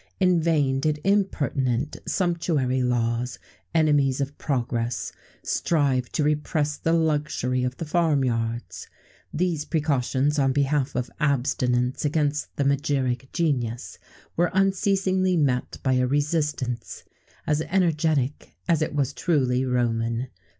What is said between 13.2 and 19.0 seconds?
genius were unceasingly met by a resistance, as energetic as it